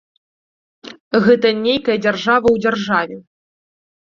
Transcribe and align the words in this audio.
Гэта 1.27 1.47
нейкая 1.65 1.97
дзяржава 2.07 2.47
ў 2.55 2.65
дзяржаве. 2.65 3.17